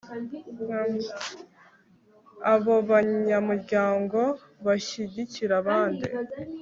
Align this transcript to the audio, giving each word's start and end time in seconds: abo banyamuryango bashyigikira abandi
abo 2.53 2.75
banyamuryango 2.89 4.19
bashyigikira 4.65 5.53
abandi 5.61 6.07